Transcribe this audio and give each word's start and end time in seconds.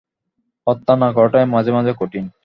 হত্যা 0.67 0.93
না 0.95 1.09
করাটাই 1.13 1.45
মাঝে 1.45 1.71
মাঝে 1.71 1.91
কঠিন। 1.99 2.25